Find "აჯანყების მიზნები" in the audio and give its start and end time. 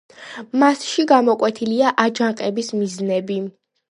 2.05-3.39